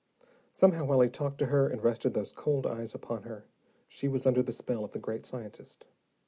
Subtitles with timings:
[0.53, 3.45] Somehow, while he talked to her and rested those cold eyes upon her,
[3.87, 5.85] she was under the spell of the great scientist.